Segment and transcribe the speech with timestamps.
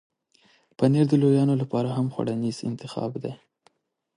[0.77, 3.33] پنېر د لویانو لپاره هم خوړنیز انتخاب دی.